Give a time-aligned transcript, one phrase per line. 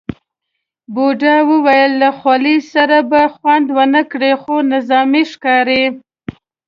[0.93, 5.83] بوډا وویل له خولۍ سره به خوند ونه کړي، خو نظامي ښکاري.